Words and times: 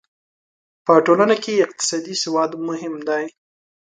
په 0.85 0.93
ټولنه 1.05 1.35
کې 1.43 1.63
اقتصادي 1.65 2.15
سواد 2.23 2.51
مهم 2.67 2.95
دی. 3.09 3.23